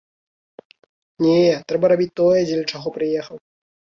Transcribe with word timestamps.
Не, 1.25 1.41
трэба 1.71 1.85
рабіць 1.95 2.09
тое, 2.19 2.39
дзеля 2.47 2.65
чаго 2.75 2.87
прыехаў. 2.99 3.37